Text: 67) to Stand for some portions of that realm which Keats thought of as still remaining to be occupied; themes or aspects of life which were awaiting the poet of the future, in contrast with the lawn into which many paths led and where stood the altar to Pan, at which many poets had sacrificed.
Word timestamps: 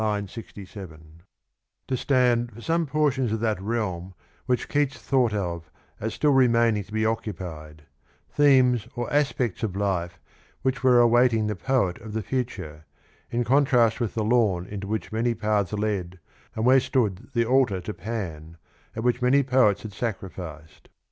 67) 0.25 1.21
to 1.87 1.95
Stand 1.95 2.51
for 2.51 2.61
some 2.61 2.87
portions 2.87 3.31
of 3.31 3.39
that 3.41 3.61
realm 3.61 4.15
which 4.47 4.67
Keats 4.67 4.97
thought 4.97 5.31
of 5.31 5.69
as 5.99 6.15
still 6.15 6.31
remaining 6.31 6.83
to 6.83 6.91
be 6.91 7.05
occupied; 7.05 7.83
themes 8.27 8.87
or 8.95 9.13
aspects 9.13 9.61
of 9.61 9.75
life 9.75 10.19
which 10.63 10.83
were 10.83 10.99
awaiting 10.99 11.45
the 11.45 11.55
poet 11.55 11.99
of 12.01 12.13
the 12.13 12.23
future, 12.23 12.87
in 13.29 13.43
contrast 13.43 13.99
with 13.99 14.15
the 14.15 14.23
lawn 14.23 14.65
into 14.65 14.87
which 14.87 15.11
many 15.11 15.35
paths 15.35 15.71
led 15.71 16.17
and 16.55 16.65
where 16.65 16.79
stood 16.79 17.29
the 17.33 17.45
altar 17.45 17.79
to 17.79 17.93
Pan, 17.93 18.57
at 18.95 19.03
which 19.03 19.21
many 19.21 19.43
poets 19.43 19.83
had 19.83 19.93
sacrificed. 19.93 20.89